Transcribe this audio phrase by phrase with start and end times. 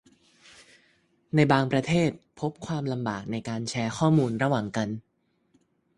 [1.35, 2.09] ในบางประเทศ
[2.39, 4.89] พบความลำบากในการแชร์ข้อมูลระหว่างกัน